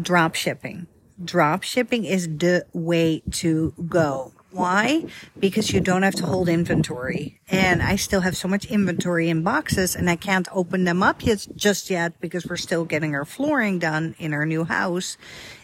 drop 0.00 0.36
shipping. 0.36 0.86
Drop 1.22 1.64
shipping 1.64 2.04
is 2.04 2.28
the 2.28 2.66
way 2.72 3.22
to 3.32 3.74
go. 3.88 4.33
Why? 4.54 5.06
Because 5.36 5.72
you 5.72 5.80
don't 5.80 6.04
have 6.04 6.14
to 6.14 6.26
hold 6.26 6.48
inventory. 6.48 7.40
And 7.48 7.82
I 7.82 7.96
still 7.96 8.20
have 8.20 8.36
so 8.36 8.46
much 8.46 8.66
inventory 8.66 9.28
in 9.28 9.42
boxes 9.42 9.96
and 9.96 10.08
I 10.08 10.14
can't 10.14 10.46
open 10.52 10.84
them 10.84 11.02
up 11.02 11.26
yet, 11.26 11.48
just 11.56 11.90
yet 11.90 12.20
because 12.20 12.46
we're 12.46 12.56
still 12.56 12.84
getting 12.84 13.16
our 13.16 13.24
flooring 13.24 13.80
done 13.80 14.14
in 14.16 14.32
our 14.32 14.46
new 14.46 14.62
house. 14.62 15.18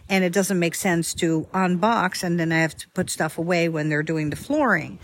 And 0.09 0.25
it 0.25 0.33
doesn't 0.33 0.59
make 0.59 0.75
sense 0.75 1.15
to 1.15 1.47
unbox 1.55 2.25
and 2.25 2.41
then 2.41 2.51
I 2.51 2.59
have 2.59 2.77
to 2.79 2.89
put 2.89 3.11
stuff 3.11 3.39
away 3.39 3.69
when 3.69 3.91
they're 3.91 4.03
doing 4.03 4.31
the 4.31 4.37
flooring. 4.37 4.99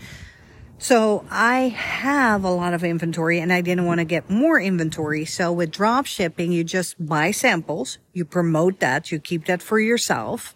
So 0.77 1.25
I 1.31 1.69
have 1.69 2.43
a 2.43 2.51
lot 2.51 2.73
of 2.73 2.83
inventory 2.83 3.39
and 3.39 3.53
I 3.53 3.61
didn't 3.61 3.85
want 3.85 3.99
to 4.01 4.05
get 4.05 4.29
more 4.29 4.59
inventory. 4.59 5.23
So 5.23 5.53
with 5.53 5.71
drop 5.71 6.07
shipping, 6.07 6.51
you 6.51 6.65
just 6.65 7.03
buy 7.03 7.31
samples, 7.31 7.99
you 8.11 8.25
promote 8.25 8.81
that, 8.81 9.13
you 9.13 9.19
keep 9.19 9.45
that 9.45 9.61
for 9.61 9.79
yourself. 9.79 10.53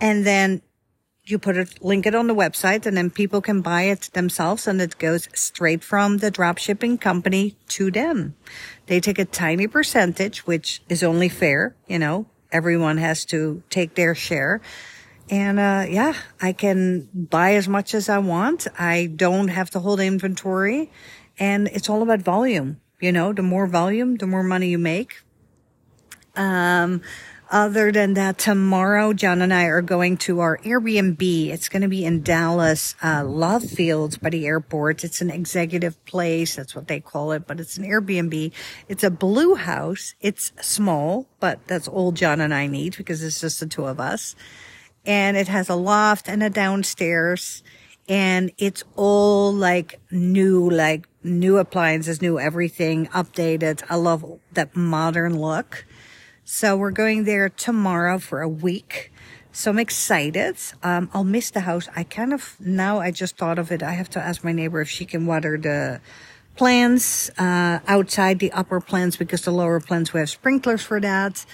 And 0.00 0.24
then 0.24 0.62
you 1.30 1.38
put 1.38 1.56
it, 1.56 1.82
link 1.84 2.06
it 2.06 2.14
on 2.14 2.26
the 2.26 2.34
website 2.34 2.86
and 2.86 2.96
then 2.96 3.10
people 3.10 3.40
can 3.40 3.60
buy 3.60 3.82
it 3.82 4.10
themselves 4.12 4.66
and 4.66 4.80
it 4.80 4.98
goes 4.98 5.28
straight 5.34 5.84
from 5.84 6.18
the 6.18 6.30
drop 6.30 6.58
shipping 6.58 6.96
company 6.96 7.56
to 7.68 7.90
them. 7.90 8.34
They 8.86 9.00
take 9.00 9.18
a 9.18 9.24
tiny 9.24 9.66
percentage, 9.66 10.46
which 10.46 10.82
is 10.88 11.02
only 11.02 11.28
fair. 11.28 11.76
You 11.86 11.98
know, 11.98 12.26
everyone 12.50 12.96
has 12.96 13.24
to 13.26 13.62
take 13.68 13.94
their 13.94 14.14
share. 14.14 14.60
And, 15.30 15.58
uh, 15.58 15.84
yeah, 15.88 16.14
I 16.40 16.52
can 16.52 17.08
buy 17.12 17.54
as 17.54 17.68
much 17.68 17.94
as 17.94 18.08
I 18.08 18.18
want. 18.18 18.66
I 18.78 19.06
don't 19.14 19.48
have 19.48 19.68
to 19.70 19.80
hold 19.80 20.00
inventory 20.00 20.90
and 21.38 21.68
it's 21.68 21.90
all 21.90 22.02
about 22.02 22.22
volume. 22.22 22.80
You 23.00 23.12
know, 23.12 23.32
the 23.32 23.42
more 23.42 23.66
volume, 23.66 24.16
the 24.16 24.26
more 24.26 24.42
money 24.42 24.68
you 24.68 24.78
make. 24.78 25.22
Um, 26.34 27.02
other 27.50 27.92
than 27.92 28.14
that, 28.14 28.38
tomorrow, 28.38 29.12
John 29.12 29.42
and 29.42 29.52
I 29.52 29.64
are 29.64 29.82
going 29.82 30.16
to 30.18 30.40
our 30.40 30.58
Airbnb. 30.58 31.48
It's 31.48 31.68
going 31.68 31.82
to 31.82 31.88
be 31.88 32.04
in 32.04 32.22
Dallas, 32.22 32.94
uh, 33.02 33.24
Love 33.24 33.64
Fields 33.64 34.18
by 34.18 34.30
the 34.30 34.46
airport. 34.46 35.04
It's 35.04 35.20
an 35.20 35.30
executive 35.30 36.02
place. 36.04 36.56
That's 36.56 36.74
what 36.74 36.88
they 36.88 37.00
call 37.00 37.32
it, 37.32 37.46
but 37.46 37.60
it's 37.60 37.76
an 37.76 37.84
Airbnb. 37.84 38.52
It's 38.88 39.04
a 39.04 39.10
blue 39.10 39.54
house. 39.54 40.14
It's 40.20 40.52
small, 40.60 41.26
but 41.40 41.66
that's 41.66 41.88
all 41.88 42.12
John 42.12 42.40
and 42.40 42.54
I 42.54 42.66
need 42.66 42.96
because 42.96 43.22
it's 43.22 43.40
just 43.40 43.60
the 43.60 43.66
two 43.66 43.86
of 43.86 44.00
us. 44.00 44.34
And 45.04 45.36
it 45.36 45.48
has 45.48 45.68
a 45.68 45.74
loft 45.74 46.28
and 46.28 46.42
a 46.42 46.50
downstairs 46.50 47.62
and 48.08 48.50
it's 48.56 48.84
all 48.96 49.52
like 49.52 50.00
new, 50.10 50.68
like 50.70 51.06
new 51.22 51.58
appliances, 51.58 52.22
new 52.22 52.38
everything, 52.38 53.06
updated. 53.08 53.82
I 53.90 53.96
love 53.96 54.40
that 54.52 54.74
modern 54.74 55.38
look. 55.38 55.84
So 56.50 56.78
we're 56.78 56.92
going 56.92 57.24
there 57.24 57.50
tomorrow 57.50 58.18
for 58.18 58.40
a 58.40 58.48
week. 58.48 59.12
So 59.52 59.70
I'm 59.70 59.78
excited. 59.78 60.56
Um, 60.82 61.10
I'll 61.12 61.22
miss 61.22 61.50
the 61.50 61.60
house. 61.60 61.90
I 61.94 62.04
kind 62.04 62.32
of, 62.32 62.56
now 62.58 63.00
I 63.00 63.10
just 63.10 63.36
thought 63.36 63.58
of 63.58 63.70
it. 63.70 63.82
I 63.82 63.92
have 63.92 64.08
to 64.10 64.18
ask 64.18 64.42
my 64.42 64.52
neighbor 64.52 64.80
if 64.80 64.88
she 64.88 65.04
can 65.04 65.26
water 65.26 65.58
the 65.58 66.00
plants, 66.56 67.28
uh, 67.38 67.80
outside 67.86 68.38
the 68.38 68.50
upper 68.52 68.80
plants 68.80 69.14
because 69.14 69.42
the 69.42 69.50
lower 69.50 69.78
plants 69.78 70.14
we 70.14 70.20
have 70.20 70.30
sprinklers 70.30 70.82
for 70.82 70.98
that. 71.00 71.44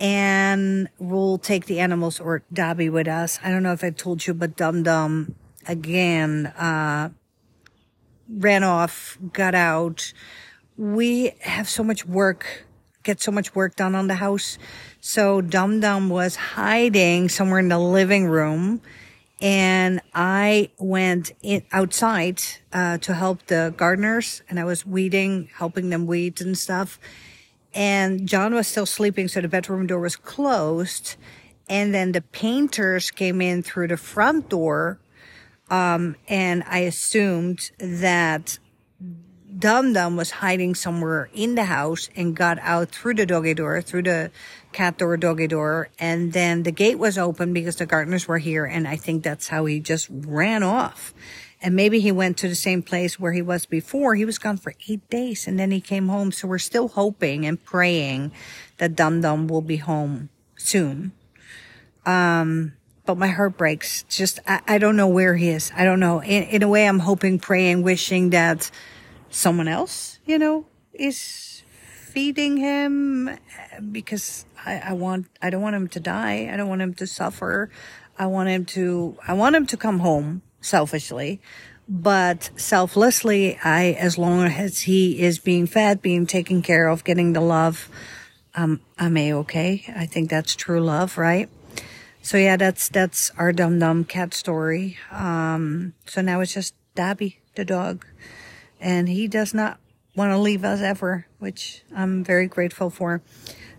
And 0.00 0.88
we'll 0.98 1.38
take 1.38 1.66
the 1.66 1.78
animals 1.78 2.18
or 2.18 2.42
Dobby 2.52 2.88
with 2.88 3.06
us. 3.06 3.38
I 3.44 3.50
don't 3.52 3.62
know 3.62 3.74
if 3.74 3.84
I 3.84 3.90
told 3.90 4.26
you, 4.26 4.34
but 4.34 4.56
Dum 4.56 4.82
Dum 4.82 5.36
again, 5.68 6.46
uh, 6.46 7.10
ran 8.28 8.64
off, 8.64 9.18
got 9.32 9.54
out. 9.54 10.12
We 10.76 11.34
have 11.42 11.68
so 11.68 11.84
much 11.84 12.04
work 12.04 12.66
get 13.06 13.22
so 13.22 13.32
much 13.32 13.54
work 13.54 13.76
done 13.76 13.94
on 13.94 14.08
the 14.08 14.16
house. 14.16 14.58
So 15.00 15.40
Dum 15.40 15.80
Dum 15.80 16.10
was 16.10 16.36
hiding 16.36 17.30
somewhere 17.30 17.60
in 17.60 17.68
the 17.68 17.78
living 17.78 18.26
room 18.26 18.82
and 19.40 20.00
I 20.14 20.70
went 20.78 21.32
in, 21.42 21.62
outside 21.72 22.40
uh, 22.72 22.98
to 22.98 23.14
help 23.14 23.46
the 23.46 23.74
gardeners, 23.76 24.42
and 24.48 24.58
I 24.58 24.64
was 24.64 24.86
weeding, 24.86 25.50
helping 25.54 25.90
them 25.90 26.06
weed 26.06 26.40
and 26.40 26.56
stuff. 26.56 26.98
And 27.74 28.26
John 28.26 28.54
was 28.54 28.66
still 28.66 28.86
sleeping, 28.86 29.28
so 29.28 29.42
the 29.42 29.48
bedroom 29.48 29.86
door 29.86 30.00
was 30.00 30.16
closed. 30.16 31.16
And 31.68 31.92
then 31.92 32.12
the 32.12 32.22
painters 32.22 33.10
came 33.10 33.42
in 33.42 33.62
through 33.62 33.88
the 33.88 33.98
front 33.98 34.48
door, 34.48 34.98
um, 35.68 36.16
and 36.28 36.62
I 36.66 36.78
assumed 36.78 37.72
that 37.78 38.58
Dum 39.56 39.92
Dum 39.92 40.16
was 40.16 40.30
hiding 40.30 40.74
somewhere 40.74 41.30
in 41.32 41.54
the 41.54 41.64
house 41.64 42.10
and 42.14 42.36
got 42.36 42.58
out 42.60 42.90
through 42.90 43.14
the 43.14 43.24
doggy 43.24 43.54
door, 43.54 43.80
through 43.80 44.02
the 44.02 44.30
cat 44.72 44.98
door, 44.98 45.16
doggy 45.16 45.46
door. 45.46 45.88
And 45.98 46.32
then 46.32 46.64
the 46.64 46.72
gate 46.72 46.98
was 46.98 47.16
open 47.16 47.52
because 47.52 47.76
the 47.76 47.86
gardeners 47.86 48.28
were 48.28 48.38
here. 48.38 48.66
And 48.66 48.86
I 48.86 48.96
think 48.96 49.22
that's 49.22 49.48
how 49.48 49.64
he 49.64 49.80
just 49.80 50.08
ran 50.10 50.62
off. 50.62 51.14
And 51.62 51.74
maybe 51.74 52.00
he 52.00 52.12
went 52.12 52.36
to 52.38 52.48
the 52.48 52.54
same 52.54 52.82
place 52.82 53.18
where 53.18 53.32
he 53.32 53.40
was 53.40 53.64
before. 53.64 54.14
He 54.14 54.26
was 54.26 54.38
gone 54.38 54.58
for 54.58 54.74
eight 54.88 55.08
days 55.08 55.46
and 55.46 55.58
then 55.58 55.70
he 55.70 55.80
came 55.80 56.08
home. 56.08 56.32
So 56.32 56.48
we're 56.48 56.58
still 56.58 56.88
hoping 56.88 57.46
and 57.46 57.62
praying 57.62 58.32
that 58.76 58.94
Dum 58.94 59.22
Dum 59.22 59.46
will 59.46 59.62
be 59.62 59.78
home 59.78 60.28
soon. 60.56 61.12
Um, 62.04 62.74
but 63.06 63.16
my 63.16 63.28
heart 63.28 63.56
breaks. 63.56 64.02
Just, 64.02 64.40
I, 64.46 64.60
I 64.66 64.78
don't 64.78 64.96
know 64.96 65.08
where 65.08 65.34
he 65.34 65.48
is. 65.48 65.72
I 65.74 65.84
don't 65.84 66.00
know. 66.00 66.22
In, 66.22 66.42
in 66.42 66.62
a 66.62 66.68
way, 66.68 66.86
I'm 66.86 66.98
hoping, 66.98 67.38
praying, 67.38 67.82
wishing 67.82 68.30
that 68.30 68.70
someone 69.36 69.68
else, 69.68 70.18
you 70.24 70.38
know, 70.38 70.64
is 70.94 71.62
feeding 71.68 72.56
him 72.56 73.28
because 73.92 74.46
I, 74.64 74.78
I 74.78 74.92
want, 74.94 75.26
I 75.42 75.50
don't 75.50 75.60
want 75.60 75.76
him 75.76 75.88
to 75.88 76.00
die. 76.00 76.48
I 76.50 76.56
don't 76.56 76.68
want 76.68 76.80
him 76.80 76.94
to 76.94 77.06
suffer. 77.06 77.70
I 78.18 78.26
want 78.26 78.48
him 78.48 78.64
to, 78.76 79.18
I 79.28 79.34
want 79.34 79.54
him 79.54 79.66
to 79.66 79.76
come 79.76 79.98
home 79.98 80.40
selfishly, 80.62 81.40
but 81.86 82.50
selflessly, 82.56 83.58
I, 83.62 83.90
as 83.92 84.16
long 84.16 84.44
as 84.44 84.80
he 84.80 85.20
is 85.20 85.38
being 85.38 85.66
fed, 85.66 86.00
being 86.00 86.26
taken 86.26 86.62
care 86.62 86.88
of, 86.88 87.04
getting 87.04 87.34
the 87.34 87.42
love, 87.42 87.90
um, 88.54 88.80
I'm 88.98 89.18
a-okay. 89.18 89.84
I 89.94 90.06
think 90.06 90.30
that's 90.30 90.56
true 90.56 90.80
love, 90.80 91.18
right? 91.18 91.50
So 92.22 92.38
yeah, 92.38 92.56
that's, 92.56 92.88
that's 92.88 93.30
our 93.36 93.52
dumb 93.52 93.78
dumb 93.78 94.04
cat 94.04 94.32
story. 94.32 94.96
Um, 95.12 95.92
so 96.06 96.22
now 96.22 96.40
it's 96.40 96.54
just 96.54 96.74
Dobby, 96.94 97.40
the 97.54 97.66
dog 97.66 98.06
and 98.80 99.08
he 99.08 99.28
does 99.28 99.54
not 99.54 99.78
want 100.14 100.32
to 100.32 100.38
leave 100.38 100.64
us 100.64 100.80
ever, 100.80 101.26
which 101.38 101.82
I'm 101.94 102.24
very 102.24 102.46
grateful 102.46 102.90
for. 102.90 103.22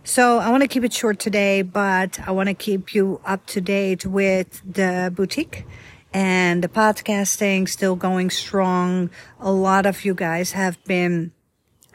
So 0.04 0.38
I 0.38 0.50
want 0.50 0.62
to 0.62 0.68
keep 0.68 0.84
it 0.84 0.92
short 0.92 1.18
today, 1.18 1.62
but 1.62 2.18
I 2.26 2.30
want 2.30 2.48
to 2.48 2.54
keep 2.54 2.94
you 2.94 3.20
up 3.24 3.44
to 3.46 3.60
date 3.60 4.06
with 4.06 4.62
the 4.64 5.12
boutique 5.14 5.66
and 6.14 6.64
the 6.64 6.68
podcasting 6.68 7.68
still 7.68 7.96
going 7.96 8.30
strong. 8.30 9.10
A 9.40 9.52
lot 9.52 9.84
of 9.84 10.04
you 10.04 10.14
guys 10.14 10.52
have 10.52 10.82
been 10.84 11.32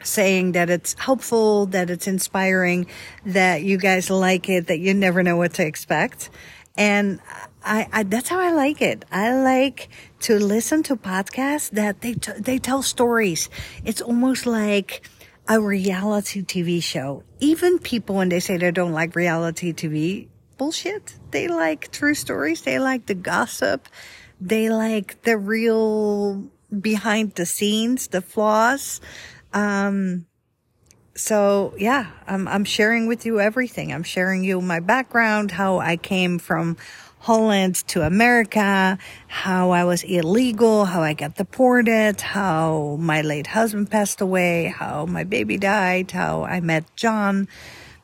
saying 0.02 0.52
that 0.52 0.70
it's 0.70 0.94
helpful, 0.98 1.66
that 1.66 1.90
it's 1.90 2.06
inspiring, 2.06 2.86
that 3.24 3.62
you 3.62 3.78
guys 3.78 4.10
like 4.10 4.48
it, 4.48 4.66
that 4.66 4.78
you 4.78 4.94
never 4.94 5.22
know 5.22 5.36
what 5.36 5.54
to 5.54 5.66
expect. 5.66 6.30
And 6.76 7.20
I, 7.64 7.86
I, 7.92 8.02
that's 8.02 8.28
how 8.28 8.40
I 8.40 8.50
like 8.50 8.82
it. 8.82 9.04
I 9.12 9.34
like 9.34 9.88
to 10.20 10.38
listen 10.38 10.82
to 10.84 10.96
podcasts 10.96 11.70
that 11.70 12.00
they, 12.00 12.14
t- 12.14 12.32
they 12.38 12.58
tell 12.58 12.82
stories. 12.82 13.48
It's 13.84 14.02
almost 14.02 14.46
like 14.46 15.08
a 15.48 15.60
reality 15.60 16.42
TV 16.42 16.82
show. 16.82 17.22
Even 17.38 17.78
people, 17.78 18.16
when 18.16 18.28
they 18.28 18.40
say 18.40 18.56
they 18.56 18.72
don't 18.72 18.92
like 18.92 19.14
reality 19.14 19.72
TV, 19.72 20.28
bullshit. 20.56 21.14
They 21.30 21.48
like 21.48 21.92
true 21.92 22.14
stories. 22.14 22.62
They 22.62 22.78
like 22.78 23.06
the 23.06 23.14
gossip. 23.14 23.88
They 24.40 24.68
like 24.68 25.22
the 25.22 25.38
real 25.38 26.50
behind 26.80 27.34
the 27.34 27.46
scenes, 27.46 28.08
the 28.08 28.20
flaws. 28.20 29.00
Um, 29.52 30.26
so 31.16 31.74
yeah, 31.78 32.10
I'm, 32.26 32.48
I'm 32.48 32.64
sharing 32.64 33.06
with 33.06 33.24
you 33.26 33.40
everything. 33.40 33.92
I'm 33.92 34.02
sharing 34.02 34.44
you 34.44 34.60
my 34.60 34.80
background, 34.80 35.50
how 35.50 35.78
I 35.78 35.96
came 35.96 36.38
from 36.38 36.76
Holland 37.20 37.76
to 37.88 38.02
America, 38.02 38.98
how 39.28 39.70
I 39.70 39.84
was 39.84 40.02
illegal, 40.02 40.84
how 40.84 41.02
I 41.02 41.14
got 41.14 41.36
deported, 41.36 42.20
how 42.20 42.98
my 43.00 43.22
late 43.22 43.46
husband 43.46 43.90
passed 43.90 44.20
away, 44.20 44.66
how 44.66 45.06
my 45.06 45.24
baby 45.24 45.56
died, 45.56 46.10
how 46.10 46.44
I 46.44 46.60
met 46.60 46.84
John, 46.96 47.48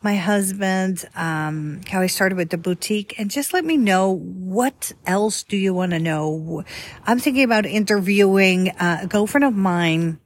my 0.00 0.16
husband, 0.16 1.04
um, 1.14 1.82
how 1.86 2.00
I 2.00 2.06
started 2.06 2.38
with 2.38 2.48
the 2.48 2.56
boutique 2.56 3.14
and 3.18 3.30
just 3.30 3.52
let 3.52 3.64
me 3.64 3.76
know 3.76 4.10
what 4.10 4.92
else 5.04 5.42
do 5.42 5.58
you 5.58 5.74
want 5.74 5.90
to 5.90 5.98
know? 5.98 6.64
I'm 7.04 7.18
thinking 7.18 7.44
about 7.44 7.66
interviewing 7.66 8.70
uh, 8.70 9.00
a 9.02 9.06
girlfriend 9.06 9.44
of 9.44 9.54
mine 9.54 10.18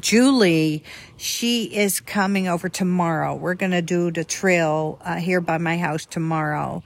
Julie, 0.00 0.82
she 1.16 1.64
is 1.64 2.00
coming 2.00 2.48
over 2.48 2.68
tomorrow. 2.68 3.34
We're 3.34 3.54
going 3.54 3.72
to 3.72 3.82
do 3.82 4.10
the 4.10 4.24
trail 4.24 4.98
uh, 5.02 5.16
here 5.16 5.40
by 5.40 5.58
my 5.58 5.78
house 5.78 6.06
tomorrow. 6.06 6.82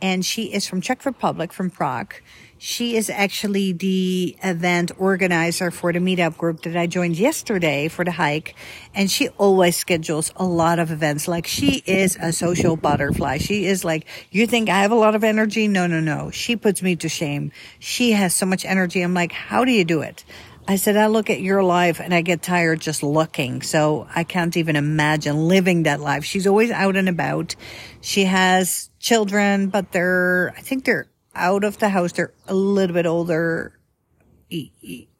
And 0.00 0.24
she 0.24 0.52
is 0.52 0.66
from 0.66 0.80
Czech 0.80 1.04
Republic, 1.04 1.52
from 1.52 1.70
Prague. 1.70 2.14
She 2.58 2.96
is 2.96 3.10
actually 3.10 3.72
the 3.72 4.36
event 4.42 4.92
organizer 4.96 5.72
for 5.72 5.92
the 5.92 5.98
meetup 5.98 6.36
group 6.36 6.62
that 6.62 6.76
I 6.76 6.86
joined 6.86 7.16
yesterday 7.18 7.88
for 7.88 8.04
the 8.04 8.12
hike. 8.12 8.54
And 8.94 9.10
she 9.10 9.28
always 9.30 9.76
schedules 9.76 10.32
a 10.36 10.44
lot 10.44 10.78
of 10.78 10.92
events. 10.92 11.26
Like 11.26 11.46
she 11.48 11.82
is 11.86 12.16
a 12.20 12.32
social 12.32 12.76
butterfly. 12.76 13.38
She 13.38 13.66
is 13.66 13.84
like, 13.84 14.06
you 14.30 14.46
think 14.46 14.68
I 14.68 14.82
have 14.82 14.92
a 14.92 14.96
lot 14.96 15.16
of 15.16 15.24
energy? 15.24 15.66
No, 15.66 15.88
no, 15.88 15.98
no. 15.98 16.30
She 16.30 16.54
puts 16.54 16.82
me 16.82 16.94
to 16.96 17.08
shame. 17.08 17.50
She 17.80 18.12
has 18.12 18.32
so 18.32 18.46
much 18.46 18.64
energy. 18.64 19.02
I'm 19.02 19.14
like, 19.14 19.32
how 19.32 19.64
do 19.64 19.72
you 19.72 19.84
do 19.84 20.02
it? 20.02 20.24
I 20.68 20.76
said, 20.76 20.96
I 20.96 21.08
look 21.08 21.28
at 21.28 21.40
your 21.40 21.62
life 21.62 22.00
and 22.00 22.14
I 22.14 22.22
get 22.22 22.40
tired 22.40 22.80
just 22.80 23.02
looking. 23.02 23.62
So 23.62 24.06
I 24.14 24.22
can't 24.22 24.56
even 24.56 24.76
imagine 24.76 25.48
living 25.48 25.82
that 25.84 26.00
life. 26.00 26.24
She's 26.24 26.46
always 26.46 26.70
out 26.70 26.96
and 26.96 27.08
about. 27.08 27.56
She 28.00 28.24
has 28.24 28.90
children, 29.00 29.68
but 29.68 29.90
they're, 29.90 30.54
I 30.56 30.60
think 30.60 30.84
they're 30.84 31.08
out 31.34 31.64
of 31.64 31.78
the 31.78 31.88
house. 31.88 32.12
They're 32.12 32.32
a 32.46 32.54
little 32.54 32.94
bit 32.94 33.06
older. 33.06 33.78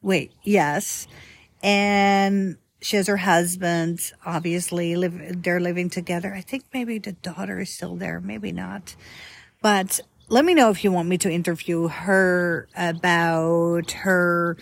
Wait, 0.00 0.32
yes. 0.44 1.08
And 1.62 2.56
she 2.80 2.96
has 2.96 3.08
her 3.08 3.16
husband, 3.16 4.12
obviously 4.24 4.94
live, 4.94 5.42
they're 5.42 5.60
living 5.60 5.90
together. 5.90 6.32
I 6.32 6.40
think 6.40 6.64
maybe 6.72 6.98
the 6.98 7.12
daughter 7.12 7.60
is 7.60 7.70
still 7.70 7.96
there. 7.96 8.20
Maybe 8.20 8.52
not. 8.52 8.94
But 9.60 10.00
let 10.28 10.44
me 10.44 10.54
know 10.54 10.70
if 10.70 10.84
you 10.84 10.92
want 10.92 11.08
me 11.08 11.18
to 11.18 11.30
interview 11.30 11.88
her 11.88 12.68
about 12.76 13.90
her 13.90 14.56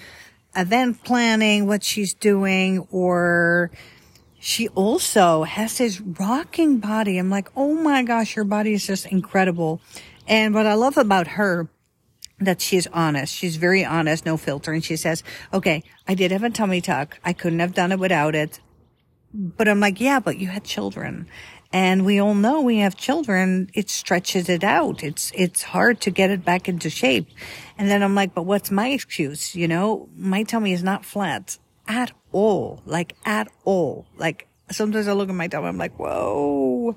event 0.57 1.04
planning, 1.04 1.66
what 1.66 1.83
she's 1.83 2.14
doing, 2.14 2.87
or 2.90 3.71
she 4.38 4.69
also 4.69 5.45
has 5.45 5.78
this 5.78 6.00
rocking 6.00 6.78
body. 6.78 7.19
I'm 7.19 7.30
like, 7.30 7.49
oh 7.57 7.75
my 7.75 8.02
gosh, 8.02 8.35
her 8.35 8.45
body 8.45 8.73
is 8.73 8.87
just 8.87 9.07
incredible. 9.07 9.80
And 10.26 10.54
what 10.54 10.66
I 10.66 10.75
love 10.75 10.97
about 10.97 11.28
her, 11.28 11.69
that 12.38 12.61
she's 12.61 12.87
honest. 12.88 13.35
She's 13.35 13.57
very 13.57 13.85
honest, 13.85 14.25
no 14.25 14.37
filter. 14.37 14.73
And 14.73 14.83
she 14.83 14.97
says, 14.97 15.23
okay, 15.52 15.83
I 16.09 16.14
did 16.14 16.30
have 16.30 16.42
a 16.42 16.50
tummy 16.50 16.80
tuck. 16.80 17.19
I 17.23 17.33
couldn't 17.35 17.59
have 17.61 17.75
done 17.75 17.92
it 17.92 17.99
without 17.99 18.35
it. 18.35 18.61
But 19.33 19.69
I'm 19.69 19.78
like, 19.78 20.00
yeah, 20.00 20.21
but 20.21 20.38
you 20.38 20.49
had 20.49 20.64
children 20.64 21.28
And 21.73 22.05
we 22.05 22.21
all 22.21 22.35
know 22.35 22.61
we 22.61 22.79
have 22.79 22.97
children, 22.97 23.71
it 23.75 23.89
stretches 23.91 24.49
it 24.49 24.65
out. 24.65 25.05
It's, 25.05 25.31
it's 25.35 25.62
hard 25.62 26.00
to 26.00 26.11
get 26.11 26.31
it 26.31 26.45
back 26.45 26.69
into 26.69 26.91
shape. 26.91 27.29
And 27.79 27.89
then 27.89 28.03
I'm 28.03 28.15
like, 28.15 28.35
but 28.35 28.43
what's 28.43 28.71
my 28.73 28.89
excuse? 28.89 29.55
You 29.55 29.69
know, 29.69 30.09
my 30.17 30.43
tummy 30.43 30.73
is 30.73 30.83
not 30.83 31.05
flat 31.05 31.59
at 31.87 32.12
all, 32.33 32.83
like 32.87 33.15
at 33.25 33.49
all. 33.65 34.07
Like 34.17 34.49
sometimes 34.71 35.07
I 35.07 35.12
look 35.12 35.29
at 35.29 35.35
my 35.35 35.47
tummy, 35.47 35.69
I'm 35.69 35.79
like, 35.79 35.97
whoa. 35.97 36.97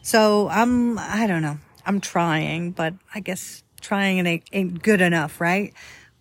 So 0.00 0.48
I'm, 0.48 0.98
I 0.98 1.26
don't 1.26 1.42
know. 1.42 1.58
I'm 1.84 2.00
trying, 2.00 2.70
but 2.70 2.94
I 3.14 3.20
guess 3.20 3.62
trying 3.82 4.26
ain't, 4.26 4.44
ain't 4.52 4.82
good 4.82 5.02
enough, 5.02 5.38
right? 5.38 5.74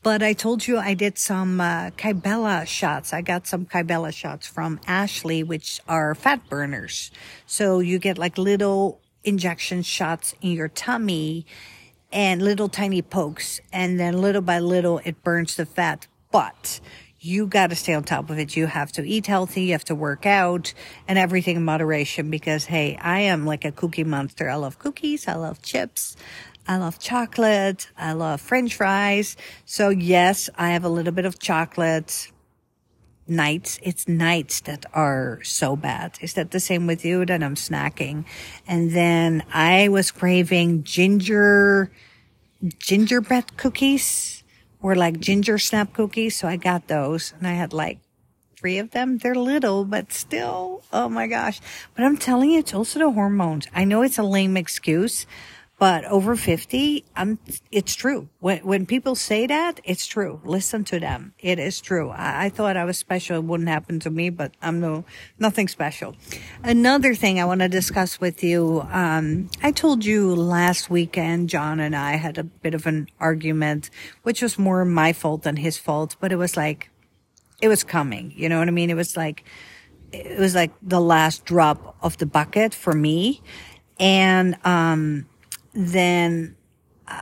But 0.04 0.22
I 0.22 0.34
told 0.34 0.68
you 0.68 0.78
I 0.78 0.96
did 0.96 1.18
some 1.18 1.62
uh, 1.62 1.92
Kybella 1.92 2.68
shots. 2.68 3.14
I 3.14 3.22
got 3.22 3.48
some 3.48 3.66
Kybella 3.66 4.14
shots 4.14 4.46
from 4.46 4.82
Ashley, 4.86 5.44
which 5.44 5.80
are 5.88 6.14
fat 6.14 6.50
burners. 6.50 7.10
So 7.46 7.80
you 7.80 8.00
get 8.00 8.18
like 8.18 8.38
little 8.38 9.00
injection 9.24 9.82
shots 9.82 10.36
in 10.42 10.52
your 10.52 10.68
tummy 10.68 11.46
and 12.12 12.42
little 12.42 12.68
tiny 12.68 13.02
pokes. 13.02 13.62
And 13.72 13.98
then 13.98 14.22
little 14.22 14.42
by 14.42 14.60
little, 14.60 15.00
it 15.06 15.24
burns 15.24 15.56
the 15.56 15.66
fat. 15.66 16.08
But 16.32 16.82
you 17.22 17.48
got 17.48 17.70
to 17.70 17.76
stay 17.78 17.94
on 17.94 18.04
top 18.04 18.30
of 18.30 18.38
it. 18.38 18.58
You 18.58 18.66
have 18.68 18.92
to 18.94 19.08
eat 19.08 19.28
healthy. 19.28 19.64
You 19.64 19.72
have 19.72 19.86
to 19.86 19.96
work 19.96 20.26
out 20.26 20.74
and 21.08 21.18
everything 21.18 21.56
in 21.56 21.64
moderation 21.64 22.30
because, 22.30 22.66
hey, 22.66 22.98
I 23.02 23.22
am 23.22 23.46
like 23.46 23.64
a 23.64 23.72
cookie 23.72 24.04
monster. 24.04 24.50
I 24.50 24.56
love 24.56 24.80
cookies. 24.80 25.30
I 25.30 25.36
love 25.36 25.62
chips. 25.62 26.18
I 26.68 26.78
love 26.78 27.00
chocolate. 27.00 27.90
I 27.98 28.14
love 28.14 28.42
french 28.42 28.76
fries. 28.76 29.36
So 29.66 29.90
yes, 29.90 30.50
I 30.56 30.70
have 30.70 30.84
a 30.84 30.90
little 30.90 31.12
bit 31.12 31.26
of 31.26 31.40
chocolate 31.40 32.32
nights. 33.28 33.80
It's 33.82 34.08
nights 34.08 34.62
that 34.62 34.86
are 34.94 35.40
so 35.44 35.76
bad. 35.76 36.18
Is 36.22 36.34
that 36.34 36.52
the 36.52 36.60
same 36.60 36.88
with 36.88 37.04
you? 37.04 37.26
That 37.26 37.44
I'm 37.44 37.56
snacking. 37.56 38.26
And 38.68 38.92
then 38.92 39.44
I 39.54 39.90
was 39.90 40.12
craving 40.12 40.84
ginger, 40.84 41.92
gingerbread 42.80 43.58
cookies 43.58 44.44
or 44.82 44.96
like 44.96 45.20
ginger 45.20 45.58
snap 45.58 45.94
cookies. 45.94 46.38
So 46.38 46.48
I 46.48 46.56
got 46.56 46.88
those 46.88 47.34
and 47.38 47.48
I 47.48 47.54
had 47.54 47.74
like 47.74 48.00
three 48.58 48.78
of 48.78 48.92
them. 48.92 49.18
They're 49.18 49.36
little, 49.36 49.84
but 49.84 50.14
still, 50.14 50.84
oh 50.94 51.10
my 51.10 51.28
gosh. 51.28 51.60
But 51.96 52.06
I'm 52.06 52.16
telling 52.16 52.52
you, 52.52 52.60
it's 52.60 52.74
also 52.74 53.00
the 53.00 53.12
hormones. 53.12 53.68
I 53.76 53.84
know 53.84 54.04
it's 54.04 54.18
a 54.18 54.24
lame 54.24 54.56
excuse, 54.56 55.26
but 55.80 56.06
over 56.06 56.36
50, 56.36 57.04
I'm, 57.16 57.40
it's 57.72 57.96
true. 57.96 58.30
When, 58.40 58.60
when 58.60 58.86
people 58.86 59.16
say 59.16 59.48
that, 59.48 59.82
it's 59.84 60.06
true. 60.06 60.40
Listen 60.46 60.84
to 60.86 61.00
them. 61.00 61.34
It 61.40 61.60
is 61.60 61.82
true. 61.82 62.10
I, 62.10 62.46
I 62.46 62.50
thought 62.50 62.78
I 62.78 62.86
was 62.86 62.98
special. 62.98 63.38
It 63.38 63.44
wouldn't 63.44 63.70
happen 63.70 64.00
to 64.02 64.10
me, 64.10 64.30
but 64.30 64.54
I'm 64.62 64.80
no, 64.80 65.04
nothing 65.40 65.68
special. 65.68 66.16
Another 66.64 67.16
thing 67.16 67.40
I 67.40 67.46
want 67.46 67.62
to 67.62 67.68
discuss 67.68 68.22
with 68.22 68.44
you. 68.44 68.88
Um, 68.92 69.50
I 69.62 69.72
told 69.72 70.06
you 70.06 70.34
last 70.34 70.90
weekend, 70.90 71.50
John 71.50 71.80
and 71.80 71.96
I 71.96 72.18
had 72.18 72.38
a 72.38 72.44
bit 72.44 72.76
of 72.76 72.86
an 72.86 73.08
argument, 73.20 73.90
which 74.22 74.42
was 74.42 74.60
more 74.60 74.86
my 74.86 75.12
fault 75.12 75.42
than 75.42 75.58
his 75.58 75.78
fault, 75.78 76.16
but 76.20 76.32
it 76.32 76.38
was 76.38 76.56
like, 76.56 76.92
it 77.62 77.68
was 77.68 77.84
coming. 77.84 78.32
You 78.36 78.48
know 78.48 78.60
what 78.60 78.68
I 78.68 78.72
mean? 78.72 78.90
It 78.90 78.96
was 78.96 79.18
like, 79.18 79.44
it 80.12 80.40
was 80.40 80.54
like 80.54 80.72
the 80.82 81.02
last 81.02 81.46
drop 81.46 81.98
of 82.02 82.18
the 82.20 82.26
bucket 82.26 82.74
for 82.74 82.94
me. 82.94 83.42
And, 84.00 84.56
um, 84.64 85.26
then 85.74 86.56
uh, 87.08 87.22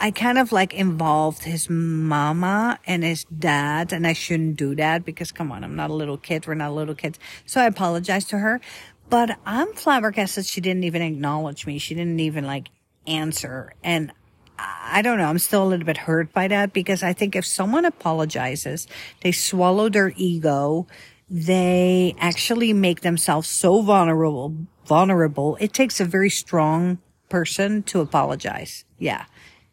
I 0.00 0.10
kind 0.10 0.38
of 0.38 0.50
like 0.50 0.74
involved 0.74 1.44
his 1.44 1.70
mama 1.70 2.78
and 2.86 3.04
his 3.04 3.24
dad, 3.24 3.92
and 3.92 4.06
I 4.06 4.14
shouldn't 4.14 4.56
do 4.56 4.74
that 4.74 5.04
because 5.04 5.30
come 5.30 5.52
on, 5.52 5.62
I'm 5.62 5.76
not 5.76 5.90
a 5.90 5.94
little 5.94 6.18
kid. 6.18 6.46
We're 6.46 6.54
not 6.54 6.72
little 6.72 6.94
kids. 6.94 7.18
So 7.46 7.60
I 7.60 7.66
apologized 7.66 8.28
to 8.30 8.38
her, 8.38 8.60
but 9.08 9.38
I'm 9.46 9.72
flabbergasted 9.74 10.46
she 10.46 10.60
didn't 10.60 10.84
even 10.84 11.02
acknowledge 11.02 11.66
me. 11.66 11.78
She 11.78 11.94
didn't 11.94 12.18
even 12.18 12.44
like 12.46 12.68
answer. 13.06 13.74
And 13.84 14.12
I 14.58 15.02
don't 15.02 15.18
know. 15.18 15.26
I'm 15.26 15.38
still 15.38 15.62
a 15.62 15.68
little 15.68 15.86
bit 15.86 15.98
hurt 15.98 16.32
by 16.32 16.48
that 16.48 16.72
because 16.72 17.02
I 17.02 17.12
think 17.12 17.36
if 17.36 17.46
someone 17.46 17.84
apologizes, 17.84 18.86
they 19.20 19.32
swallow 19.32 19.88
their 19.88 20.12
ego. 20.16 20.86
They 21.30 22.14
actually 22.18 22.72
make 22.72 23.00
themselves 23.00 23.48
so 23.48 23.82
vulnerable, 23.82 24.54
vulnerable. 24.84 25.56
It 25.60 25.72
takes 25.72 26.00
a 26.00 26.04
very 26.04 26.30
strong 26.30 26.98
person 27.32 27.82
to 27.84 28.02
apologize. 28.02 28.84
Yeah. 28.98 29.24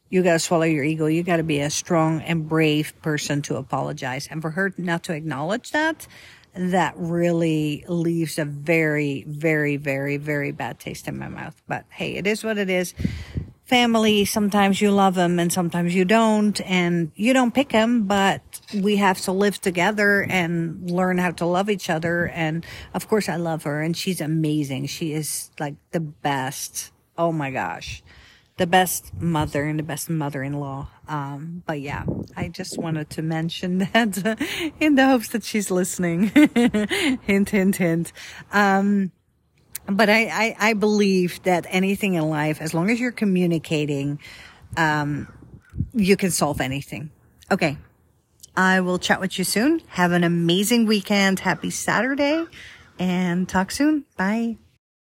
You 0.09 0.23
got 0.23 0.33
to 0.33 0.39
swallow 0.39 0.63
your 0.63 0.85
ego. 0.85 1.07
You 1.07 1.23
got 1.23 1.37
to 1.37 1.43
be 1.43 1.59
a 1.59 1.69
strong 1.69 2.21
and 2.21 2.47
brave 2.47 2.93
person 3.01 3.41
to 3.43 3.57
apologize. 3.57 4.29
And 4.31 4.41
for 4.41 4.51
her 4.51 4.73
not 4.77 5.03
to 5.03 5.13
acknowledge 5.13 5.71
that, 5.71 6.07
that 6.55 6.93
really 6.95 7.83
leaves 7.89 8.39
a 8.39 8.45
very, 8.45 9.25
very, 9.27 9.75
very, 9.75 10.15
very 10.15 10.51
bad 10.53 10.79
taste 10.79 11.09
in 11.09 11.19
my 11.19 11.27
mouth. 11.27 11.61
But 11.67 11.83
hey, 11.89 12.15
it 12.15 12.25
is 12.25 12.45
what 12.45 12.57
it 12.57 12.69
is. 12.69 12.93
Family, 13.65 14.23
sometimes 14.23 14.79
you 14.81 14.89
love 14.89 15.15
them 15.15 15.37
and 15.37 15.51
sometimes 15.51 15.93
you 15.93 16.05
don't, 16.05 16.59
and 16.61 17.11
you 17.15 17.33
don't 17.33 17.53
pick 17.53 17.69
them, 17.69 18.07
but 18.07 18.41
we 18.73 18.95
have 18.95 19.19
to 19.21 19.33
live 19.33 19.59
together 19.59 20.25
and 20.29 20.89
learn 20.89 21.17
how 21.17 21.31
to 21.31 21.45
love 21.45 21.69
each 21.69 21.89
other. 21.89 22.29
And 22.29 22.65
of 22.93 23.09
course, 23.09 23.27
I 23.27 23.35
love 23.35 23.63
her 23.63 23.81
and 23.81 23.97
she's 23.97 24.21
amazing. 24.21 24.87
She 24.87 25.11
is 25.11 25.51
like 25.59 25.75
the 25.91 25.99
best 25.99 26.91
oh 27.19 27.33
my 27.33 27.51
gosh, 27.51 28.01
the 28.57 28.65
best 28.65 29.13
mother 29.13 29.65
and 29.65 29.77
the 29.77 29.83
best 29.83 30.09
mother-in-law. 30.09 30.87
Um, 31.07 31.63
but 31.67 31.81
yeah, 31.81 32.05
I 32.35 32.47
just 32.47 32.79
wanted 32.79 33.09
to 33.11 33.21
mention 33.21 33.77
that 33.93 34.73
in 34.79 34.95
the 34.95 35.05
hopes 35.05 35.27
that 35.29 35.43
she's 35.43 35.69
listening. 35.69 36.27
hint, 37.21 37.49
hint, 37.49 37.75
hint. 37.75 38.13
Um, 38.51 39.11
but 39.85 40.09
I, 40.09 40.27
I, 40.27 40.55
I, 40.59 40.73
believe 40.73 41.41
that 41.43 41.65
anything 41.69 42.13
in 42.13 42.29
life, 42.29 42.61
as 42.61 42.73
long 42.73 42.91
as 42.91 42.99
you're 42.99 43.11
communicating, 43.11 44.19
um, 44.77 45.27
you 45.93 46.15
can 46.15 46.31
solve 46.31 46.61
anything. 46.61 47.09
Okay. 47.51 47.77
I 48.55 48.81
will 48.81 48.99
chat 48.99 49.19
with 49.19 49.37
you 49.39 49.45
soon. 49.45 49.81
Have 49.87 50.11
an 50.11 50.23
amazing 50.23 50.85
weekend. 50.85 51.39
Happy 51.39 51.69
Saturday 51.69 52.45
and 52.99 53.49
talk 53.49 53.71
soon. 53.71 54.05
Bye. 54.15 54.57